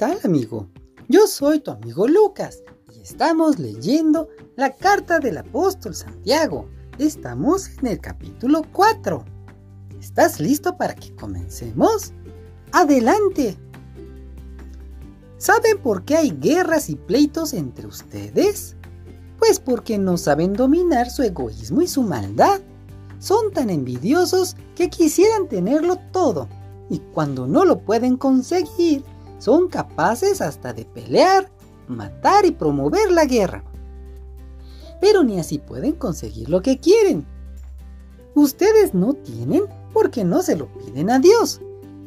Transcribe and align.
tal 0.00 0.18
amigo? 0.24 0.66
Yo 1.10 1.26
soy 1.26 1.60
tu 1.60 1.72
amigo 1.72 2.08
Lucas 2.08 2.62
y 2.90 3.02
estamos 3.02 3.58
leyendo 3.58 4.28
la 4.56 4.74
carta 4.74 5.18
del 5.18 5.36
apóstol 5.36 5.94
Santiago. 5.94 6.66
Estamos 6.96 7.68
en 7.78 7.88
el 7.88 8.00
capítulo 8.00 8.62
4. 8.72 9.22
¿Estás 10.00 10.40
listo 10.40 10.78
para 10.78 10.94
que 10.94 11.14
comencemos? 11.14 12.14
Adelante. 12.72 13.58
¿Saben 15.36 15.76
por 15.82 16.06
qué 16.06 16.16
hay 16.16 16.30
guerras 16.30 16.88
y 16.88 16.96
pleitos 16.96 17.52
entre 17.52 17.86
ustedes? 17.86 18.76
Pues 19.38 19.60
porque 19.60 19.98
no 19.98 20.16
saben 20.16 20.54
dominar 20.54 21.10
su 21.10 21.24
egoísmo 21.24 21.82
y 21.82 21.88
su 21.88 22.00
maldad. 22.00 22.62
Son 23.18 23.52
tan 23.52 23.68
envidiosos 23.68 24.56
que 24.74 24.88
quisieran 24.88 25.46
tenerlo 25.46 25.96
todo 26.10 26.48
y 26.88 27.00
cuando 27.12 27.46
no 27.46 27.66
lo 27.66 27.80
pueden 27.80 28.16
conseguir, 28.16 29.04
son 29.40 29.68
capaces 29.68 30.40
hasta 30.40 30.72
de 30.72 30.84
pelear, 30.84 31.50
matar 31.88 32.46
y 32.46 32.52
promover 32.52 33.10
la 33.10 33.24
guerra. 33.24 33.64
Pero 35.00 35.24
ni 35.24 35.40
así 35.40 35.58
pueden 35.58 35.92
conseguir 35.92 36.48
lo 36.48 36.62
que 36.62 36.78
quieren. 36.78 37.26
Ustedes 38.34 38.94
no 38.94 39.14
tienen 39.14 39.64
porque 39.92 40.24
no 40.24 40.42
se 40.42 40.56
lo 40.56 40.68
piden 40.74 41.10
a 41.10 41.18
Dios. 41.18 41.60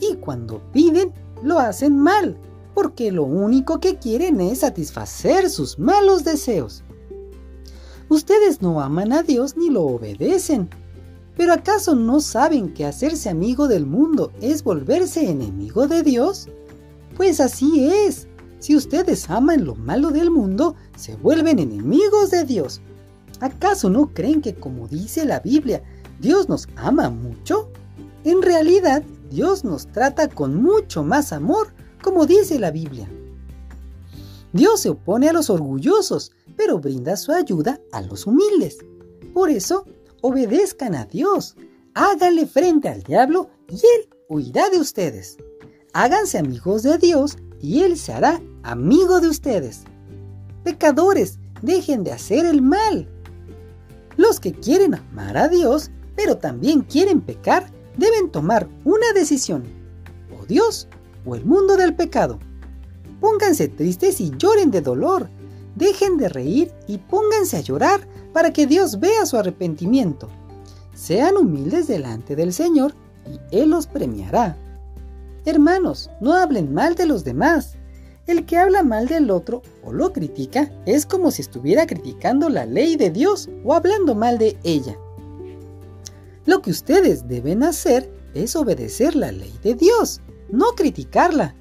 Y 0.00 0.16
cuando 0.16 0.60
piden, 0.72 1.12
lo 1.42 1.58
hacen 1.58 1.98
mal, 1.98 2.36
porque 2.74 3.10
lo 3.10 3.24
único 3.24 3.80
que 3.80 3.96
quieren 3.96 4.40
es 4.40 4.60
satisfacer 4.60 5.50
sus 5.50 5.78
malos 5.78 6.24
deseos. 6.24 6.84
Ustedes 8.08 8.60
no 8.60 8.80
aman 8.80 9.12
a 9.12 9.22
Dios 9.22 9.56
ni 9.56 9.70
lo 9.70 9.82
obedecen. 9.82 10.68
¿Pero 11.36 11.52
acaso 11.52 11.96
no 11.96 12.20
saben 12.20 12.74
que 12.74 12.84
hacerse 12.84 13.28
amigo 13.28 13.66
del 13.66 13.86
mundo 13.86 14.30
es 14.40 14.62
volverse 14.62 15.28
enemigo 15.28 15.88
de 15.88 16.02
Dios? 16.02 16.48
Pues 17.16 17.40
así 17.40 17.88
es. 17.88 18.28
Si 18.58 18.74
ustedes 18.74 19.28
aman 19.28 19.64
lo 19.64 19.74
malo 19.74 20.10
del 20.10 20.30
mundo, 20.30 20.74
se 20.96 21.16
vuelven 21.16 21.58
enemigos 21.58 22.30
de 22.30 22.44
Dios. 22.44 22.80
¿Acaso 23.40 23.90
no 23.90 24.12
creen 24.14 24.40
que 24.40 24.54
como 24.54 24.88
dice 24.88 25.24
la 25.24 25.40
Biblia, 25.40 25.82
Dios 26.20 26.48
nos 26.48 26.68
ama 26.76 27.10
mucho? 27.10 27.70
En 28.24 28.40
realidad, 28.40 29.02
Dios 29.30 29.64
nos 29.64 29.86
trata 29.88 30.28
con 30.28 30.62
mucho 30.62 31.04
más 31.04 31.32
amor, 31.32 31.74
como 32.02 32.26
dice 32.26 32.58
la 32.58 32.70
Biblia. 32.70 33.08
Dios 34.52 34.80
se 34.80 34.88
opone 34.88 35.28
a 35.28 35.32
los 35.32 35.50
orgullosos, 35.50 36.32
pero 36.56 36.78
brinda 36.78 37.16
su 37.16 37.32
ayuda 37.32 37.80
a 37.92 38.00
los 38.00 38.26
humildes. 38.26 38.78
Por 39.34 39.50
eso, 39.50 39.84
obedezcan 40.22 40.94
a 40.94 41.04
Dios, 41.04 41.56
háganle 41.94 42.46
frente 42.46 42.88
al 42.88 43.02
diablo 43.02 43.50
y 43.68 43.74
él 43.74 44.08
huirá 44.28 44.70
de 44.70 44.78
ustedes. 44.78 45.36
Háganse 45.96 46.38
amigos 46.38 46.82
de 46.82 46.98
Dios 46.98 47.38
y 47.62 47.82
Él 47.82 47.96
se 47.96 48.12
hará 48.12 48.42
amigo 48.64 49.20
de 49.20 49.28
ustedes. 49.28 49.84
Pecadores, 50.64 51.38
dejen 51.62 52.02
de 52.02 52.10
hacer 52.10 52.46
el 52.46 52.62
mal. 52.62 53.08
Los 54.16 54.40
que 54.40 54.52
quieren 54.52 54.96
amar 54.96 55.36
a 55.36 55.46
Dios, 55.46 55.92
pero 56.16 56.36
también 56.36 56.80
quieren 56.80 57.20
pecar, 57.20 57.70
deben 57.96 58.28
tomar 58.32 58.68
una 58.84 59.12
decisión. 59.14 59.62
O 60.36 60.44
Dios 60.46 60.88
o 61.24 61.36
el 61.36 61.44
mundo 61.44 61.76
del 61.76 61.94
pecado. 61.94 62.40
Pónganse 63.20 63.68
tristes 63.68 64.20
y 64.20 64.32
lloren 64.36 64.72
de 64.72 64.80
dolor. 64.80 65.30
Dejen 65.76 66.16
de 66.16 66.28
reír 66.28 66.72
y 66.88 66.98
pónganse 66.98 67.58
a 67.58 67.60
llorar 67.60 68.08
para 68.32 68.52
que 68.52 68.66
Dios 68.66 68.98
vea 68.98 69.26
su 69.26 69.36
arrepentimiento. 69.36 70.28
Sean 70.92 71.36
humildes 71.36 71.86
delante 71.86 72.34
del 72.34 72.52
Señor 72.52 72.96
y 73.30 73.38
Él 73.56 73.70
los 73.70 73.86
premiará. 73.86 74.58
Hermanos, 75.46 76.10
no 76.20 76.32
hablen 76.32 76.72
mal 76.72 76.94
de 76.94 77.06
los 77.06 77.22
demás. 77.22 77.76
El 78.26 78.46
que 78.46 78.56
habla 78.56 78.82
mal 78.82 79.06
del 79.06 79.30
otro 79.30 79.62
o 79.82 79.92
lo 79.92 80.12
critica 80.12 80.72
es 80.86 81.04
como 81.04 81.30
si 81.30 81.42
estuviera 81.42 81.86
criticando 81.86 82.48
la 82.48 82.64
ley 82.64 82.96
de 82.96 83.10
Dios 83.10 83.50
o 83.62 83.74
hablando 83.74 84.14
mal 84.14 84.38
de 84.38 84.56
ella. 84.64 84.96
Lo 86.46 86.62
que 86.62 86.70
ustedes 86.70 87.28
deben 87.28 87.62
hacer 87.62 88.10
es 88.32 88.56
obedecer 88.56 89.14
la 89.14 89.32
ley 89.32 89.52
de 89.62 89.74
Dios, 89.74 90.22
no 90.50 90.72
criticarla. 90.72 91.54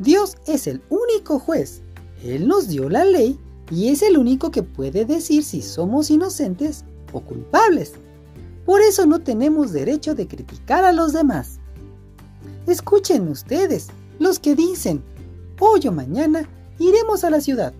Dios 0.00 0.36
es 0.46 0.66
el 0.66 0.82
único 0.88 1.38
juez. 1.38 1.82
Él 2.24 2.48
nos 2.48 2.68
dio 2.68 2.88
la 2.88 3.04
ley 3.04 3.38
y 3.70 3.88
es 3.88 4.02
el 4.02 4.18
único 4.18 4.50
que 4.50 4.64
puede 4.64 5.04
decir 5.04 5.44
si 5.44 5.62
somos 5.62 6.10
inocentes 6.10 6.84
o 7.12 7.20
culpables. 7.20 7.92
Por 8.66 8.80
eso 8.82 9.06
no 9.06 9.20
tenemos 9.20 9.72
derecho 9.72 10.14
de 10.16 10.26
criticar 10.26 10.84
a 10.84 10.92
los 10.92 11.12
demás. 11.12 11.60
Escuchen 12.70 13.26
ustedes, 13.26 13.88
los 14.20 14.38
que 14.38 14.54
dicen, 14.54 15.02
hoy 15.58 15.88
o 15.88 15.92
mañana 15.92 16.48
iremos 16.78 17.24
a 17.24 17.30
la 17.30 17.40
ciudad. 17.40 17.74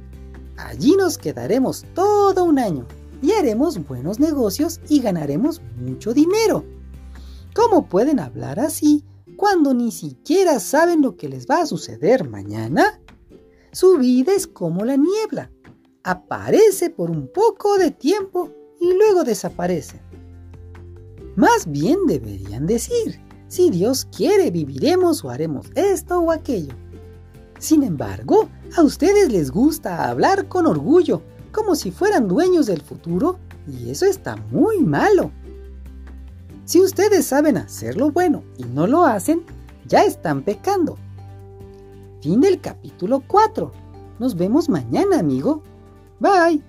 Allí 0.57 0.97
nos 0.97 1.17
quedaremos 1.17 1.85
todo 1.95 2.43
un 2.43 2.59
año 2.59 2.89
y 3.23 3.31
haremos 3.31 3.87
buenos 3.87 4.19
negocios 4.19 4.81
y 4.89 5.01
ganaremos 5.01 5.63
mucho 5.79 6.13
dinero. 6.13 6.65
¿Cómo 7.55 7.89
pueden 7.89 8.19
hablar 8.19 8.59
así 8.59 9.05
cuando 9.37 9.75
ni 9.75 9.93
siquiera 9.93 10.59
saben 10.59 11.03
lo 11.03 11.17
que 11.17 11.29
les 11.29 11.47
va 11.47 11.63
a 11.63 11.67
suceder 11.67 12.29
mañana? 12.29 13.01
Su 13.71 13.97
vida 13.97 14.33
es 14.35 14.49
como 14.49 14.85
la 14.85 14.97
niebla. 14.97 15.53
Aparece 16.03 16.91
por 16.91 17.13
un 17.13 17.29
poco 17.33 17.79
de 17.79 17.93
tiempo 17.93 18.51
y 18.81 18.93
luego 18.93 19.23
desaparece. 19.23 20.03
Más 21.37 21.71
bien 21.71 22.07
deberían 22.09 22.67
decir, 22.67 23.30
si 23.51 23.69
Dios 23.69 24.07
quiere, 24.17 24.53
viviremos 24.53 25.25
o 25.25 25.31
haremos 25.31 25.67
esto 25.75 26.21
o 26.21 26.31
aquello. 26.31 26.73
Sin 27.59 27.83
embargo, 27.83 28.49
a 28.77 28.83
ustedes 28.83 29.33
les 29.33 29.51
gusta 29.51 30.09
hablar 30.09 30.47
con 30.47 30.69
orgullo, 30.69 31.21
como 31.51 31.75
si 31.75 31.91
fueran 31.91 32.29
dueños 32.29 32.67
del 32.67 32.81
futuro, 32.81 33.41
y 33.67 33.91
eso 33.91 34.07
está 34.07 34.37
muy 34.53 34.79
malo. 34.79 35.33
Si 36.65 36.81
ustedes 36.81 37.27
saben 37.27 37.57
hacer 37.57 37.97
lo 37.97 38.13
bueno 38.13 38.45
y 38.57 38.63
no 38.67 38.87
lo 38.87 39.05
hacen, 39.05 39.43
ya 39.85 40.05
están 40.05 40.43
pecando. 40.43 40.97
Fin 42.21 42.41
del 42.41 42.61
capítulo 42.61 43.25
4. 43.27 43.73
Nos 44.21 44.37
vemos 44.37 44.69
mañana, 44.69 45.19
amigo. 45.19 45.65
Bye. 46.21 46.63